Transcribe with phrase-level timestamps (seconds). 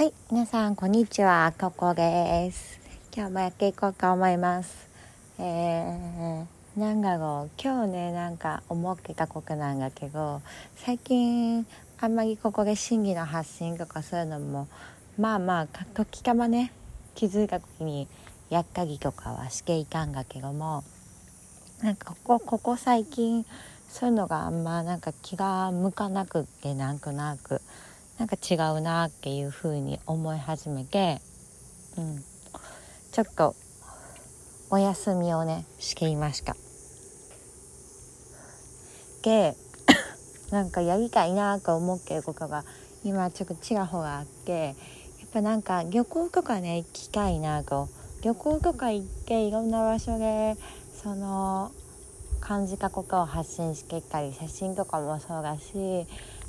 [0.00, 2.80] はい、皆さんこんにちは、ここです。
[3.14, 4.88] 今日もやっていこうと思います。
[5.38, 6.46] えー、
[6.80, 10.40] なんだろう、今日ね、なんか思ってたことなんだけど、
[10.74, 11.66] 最近
[12.00, 14.68] あんまりここで真偽の発信とかそういうのも、
[15.18, 16.72] まあまあ、時たまね、
[17.14, 18.08] 気づいた時に
[18.48, 20.82] やったりとかはしていたんだけども、
[21.82, 23.44] なんかここ、ここ最近、
[23.90, 27.60] そういうのがあんまなんか気が向かなくってなんとなく
[28.20, 31.22] なんか違うなっていうふうに思い始めて、
[31.96, 32.22] うん、
[33.12, 33.54] ちょっと
[34.68, 36.54] お休みをねしていました。
[39.22, 39.56] で
[40.52, 42.66] なんかやりたいなと思ってることが
[43.04, 44.72] 今ちょっとちらほらあってや
[45.24, 47.88] っぱなんか旅行とかね行きたいなと
[48.20, 50.56] 旅行とか行っていろんな場所で
[51.02, 51.72] その
[52.40, 56.06] 感じたことを発信していったり写真とかもそうだし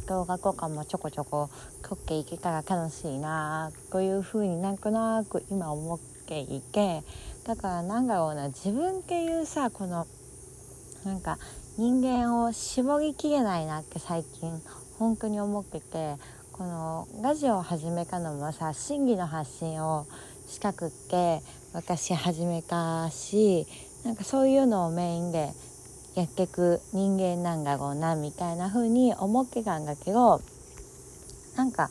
[0.08, 1.50] 動画とかもちょこちょこ
[1.84, 7.04] 撮っていけたら楽しいなというふうになんとなく今思っていて
[7.46, 10.07] だからなんだろうな自分っていうさこの
[11.05, 11.38] なんか
[11.77, 14.62] 人間を絞りきれないなって最近
[14.99, 16.16] 本当に思ってて
[16.52, 20.05] このラジオを始めたのもさ真偽の発信を
[20.48, 21.41] したくって
[21.74, 23.66] 私始めたし
[24.04, 25.49] なんかそういうのをメインで
[26.15, 30.41] やってく人間なんだろうなみたいな風に思ってたんだけど
[31.55, 31.90] なんか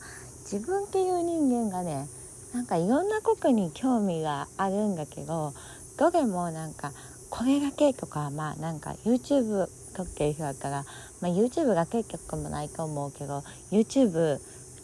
[0.50, 2.06] 自分っていう人間がね
[2.52, 5.52] なんかいろんなことに興味があるんだけど
[5.98, 6.92] どれもなんか
[7.30, 10.84] これだけとかまあなんか YouTube 撮ってる人だから、
[11.20, 14.38] まあ、YouTube が結局もないと思うけど YouTube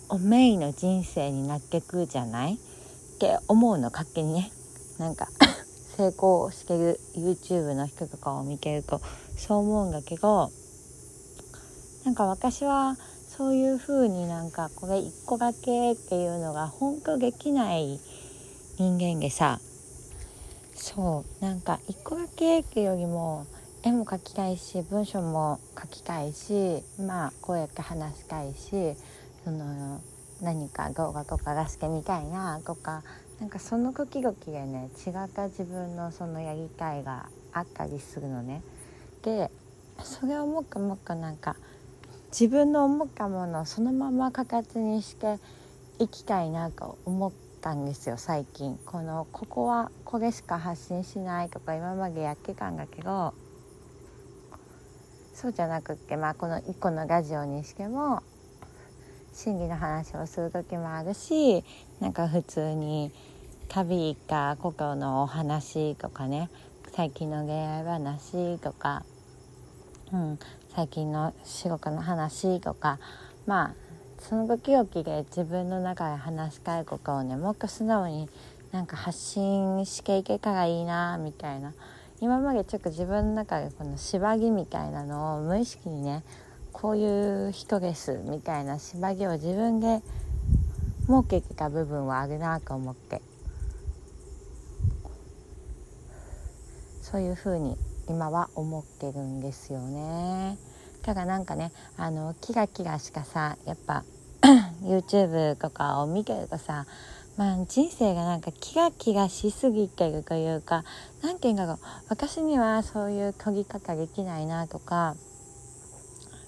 [0.08, 2.54] をメインの人生になってくじゃない？
[2.54, 4.52] って思うの勝手にね。
[4.98, 5.28] なんか
[5.96, 9.00] 成功してる YouTube の人とかを見てると
[9.36, 10.50] そう思うんだけど
[12.04, 12.96] なんか私は
[13.28, 17.98] そういう風になんかこれ一個だけっていうのが本当できない
[18.78, 19.58] 人間でさ
[20.74, 23.46] そうなんか一個だけっていうよりも
[23.82, 28.94] 絵も描きたいし文章も書きたいしまあこうやって話したいし
[29.44, 30.00] その
[30.40, 33.02] 何か動画とか出してみたいなとか
[33.40, 38.62] なんかその時々でね違った自分のそのやりたいがあったりするのね。
[39.22, 39.50] で
[40.02, 41.56] それをもっともっとなんか
[42.28, 45.38] 自分の思ったものをそのまま形にして
[45.98, 47.32] いきたいなと思っ
[47.62, 53.32] たんですよ最近このここはこれしか発信しないとか今までやってたんだけど
[55.32, 58.22] そうじゃなくってまあこの1個のラジオにしても
[59.36, 61.62] 真偽の話をする時もあるし
[62.00, 63.12] なんか普通に
[63.68, 66.48] 旅行った故のお話とかね
[66.94, 69.04] 最近の恋愛話とか、
[70.10, 70.38] うん、
[70.74, 72.98] 最近の仕事の話とか
[73.46, 73.74] まあ
[74.18, 78.30] その時々で自分の中で話したいことをねもっと素直に
[78.72, 81.74] なんか発信していけたらいいなみたいな。
[82.22, 86.22] 今までちょっと自分の中でこの縛りみたいなのを無意識にね
[86.86, 90.02] こういう人ですみたいな縛りを自分で
[91.08, 93.20] 設けてた部分はあるなと思って
[97.02, 97.76] そういうふうに
[98.08, 100.58] 今は思ってるんですよね。
[101.02, 104.04] ただなんかねあのキラキラしかさやっぱ
[104.86, 106.86] YouTube とかを見てるとさ
[107.36, 110.84] まあ人生がなんかキラキラしすぎてるというか
[111.20, 111.78] 何て言うんだろう
[112.10, 115.16] 私にはそういう研ぎ方できないなとか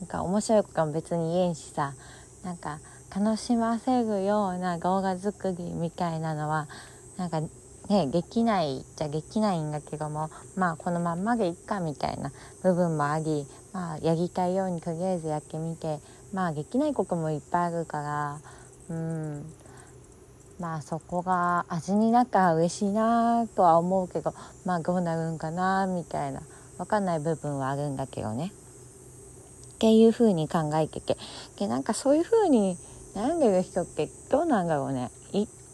[0.00, 1.94] なんか面白いことも別に言えんしさ
[2.44, 2.80] なんか
[3.14, 6.68] 楽しませるような動画作りみたいなのは
[7.16, 12.32] なんかねできないじゃできないんだけどもまあこのまんまでいっかみたいな
[12.62, 15.98] 部分もありまあやりたいようにとりあえずやってみて
[16.32, 18.40] まあできないこともいっぱいあるから
[18.90, 19.46] うん
[20.60, 24.34] まあそこが味になったら嬉しいなとは思うけど
[24.64, 26.42] まあどうなるんかなみたいな
[26.76, 28.52] 分かんない部分はあるんだけどね。
[29.78, 31.16] っていう風に考えてて。
[31.56, 32.76] でなんかそういう風に
[33.14, 35.12] 悩んでる人ってどうなんだろうね。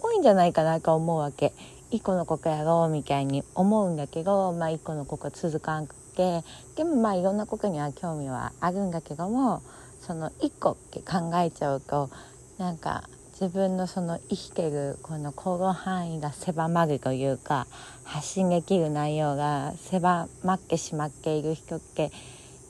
[0.03, 1.55] 多いんじゃないかなと思うわけ。
[1.91, 6.45] 一個のことやろうみたいに思うんだけどまあ一個のこと続かんくて。
[6.77, 9.63] でもまあいろんなことには興味はあるんだけども
[10.01, 12.11] その一個って考えちゃうと
[12.59, 17.67] なんか自分のその生きてるこの行動範囲が狭まるというか
[18.05, 22.13] 発信できる内容が狭まってしまっている人って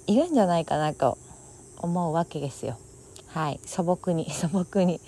[0.07, 1.19] いるんじゃないかなと
[1.79, 2.79] 思うわけですよ。
[3.29, 3.61] はい。
[3.65, 4.29] 素朴に。
[4.33, 5.01] 素朴に。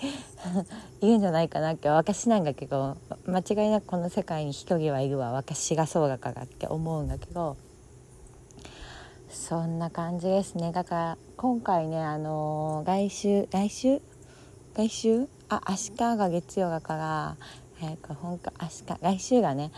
[1.01, 5.31] いるんじゃないかなって私なんだけど間違いなくこの世界に一人はいるわ。
[5.31, 7.57] 私がそうだからって思うんだけど
[9.29, 10.71] そんな感じですね。
[10.71, 14.01] だから今回ねあのー、来週来週？
[14.75, 15.27] 来週？
[15.49, 17.37] あ明日が月曜だから
[17.79, 19.71] 早く本当明日来週がね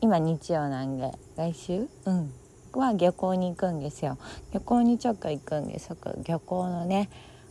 [0.00, 1.88] 今日曜なんで来週？
[2.04, 2.32] うん。
[2.72, 4.18] は漁港に行くんですよ。
[4.52, 5.90] 漁港にちょっと行くんです。
[6.26, 7.08] 漁港のね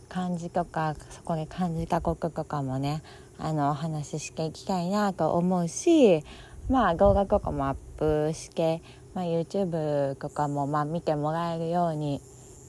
[0.08, 3.02] 漢字とかそこで漢字か国とかもね
[3.38, 6.24] あのお話ししていきたいなと思うし
[6.68, 8.82] まあ動画とかもアップして、
[9.14, 12.20] まあ、YouTube とかもまあ見てもらえるように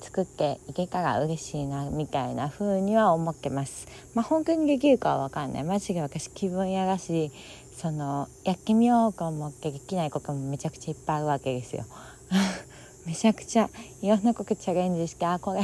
[0.01, 3.88] 作っていけたら嬉しいなみたいな風には思ってます。
[4.13, 5.63] まあ本当にできるかは分かんない。
[5.63, 7.31] マジで私気分やらし
[7.75, 11.86] そのやってみようと思ってできないこともめちゃくちゃいっぱいあるわけですよ。
[13.06, 13.70] めちゃくちゃ
[14.02, 15.62] いろんなことチャレンジしてあこれ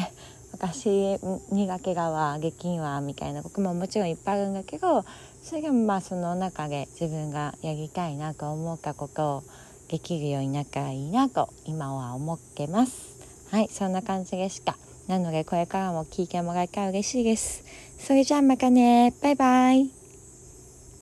[0.51, 1.19] 私
[1.51, 5.05] 苦手がわできんわみたいなことももちろんいっぱいあるんだけど
[5.43, 9.43] それでもまあその中で自分がやりたいなと思ったことを
[9.89, 13.15] できるようになったらいいなと今は思ってます。
[13.51, 14.77] はいそんな感じでした。
[15.07, 17.63] なのでこれからも聞いてもらえたら嬉しいです。
[17.99, 19.13] それじゃあまたね。
[19.21, 19.94] バイバイ。